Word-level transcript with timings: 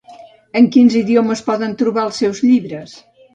En 0.61 0.69
quins 0.75 0.95
idiomes 1.01 1.43
podem 1.51 1.75
trobar 1.83 2.07
els 2.07 2.19
seus 2.23 2.43
llibres? 2.47 2.99